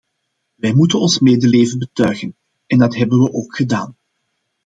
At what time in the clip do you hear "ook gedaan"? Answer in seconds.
3.33-3.97